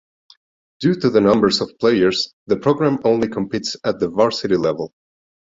[0.79, 4.95] Due to the numbers of players, the program only competes at the varsity level.